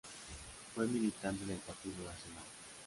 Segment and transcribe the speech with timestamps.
[0.73, 2.43] Fue militante del Partido Nacional.